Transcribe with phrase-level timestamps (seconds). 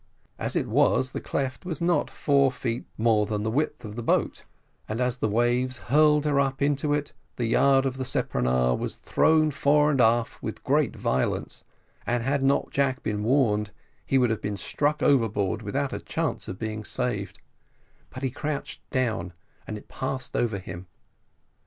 [0.39, 4.01] As it was, the cleft was not four feet more than the width of the
[4.01, 4.45] boat,
[4.89, 8.95] and as the waves hurled her up into it, the yard of the speronare was
[8.95, 11.63] thrown fore and aft with great violence,
[12.07, 13.69] and had not Jack been warned,
[14.03, 17.39] he would have been struck overboard without a chance of being saved;
[18.09, 19.33] but he crouched down
[19.67, 20.87] and it passed over him.